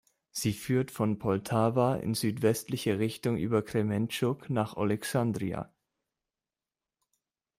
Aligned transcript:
Sie 0.31 0.53
führt 0.53 0.89
von 0.89 1.19
Poltawa 1.19 1.93
in 1.97 2.15
südwestliche 2.15 2.97
Richtung 2.97 3.37
über 3.37 3.61
Krementschuk 3.61 4.49
nach 4.49 4.75
Olexandrija. 4.75 5.71